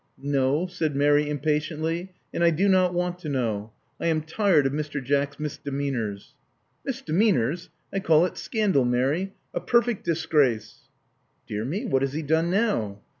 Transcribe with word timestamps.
No," 0.23 0.65
said 0.65 0.95
Mary 0.95 1.29
impatiently; 1.29 2.11
"and 2.33 2.43
I 2.43 2.49
do 2.49 2.67
not 2.67 2.91
want 2.91 3.19
to 3.19 3.29
know. 3.29 3.71
I 3.99 4.07
am 4.07 4.23
tired 4.23 4.65
of 4.65 4.73
Mr. 4.73 4.99
Jack's 4.99 5.39
misdemeanors." 5.39 6.33
Misdemeanors! 6.83 7.69
I 7.93 7.99
call 7.99 8.25
it 8.25 8.35
scandal, 8.35 8.83
Mary. 8.83 9.33
A 9.53 9.59
per 9.59 9.83
fect 9.83 10.03
disgrace!" 10.03 10.87
"Dear 11.45 11.65
me! 11.65 11.85
What 11.85 12.01
has 12.01 12.13
he 12.13 12.23
done 12.23 12.49
now?' 12.49 12.99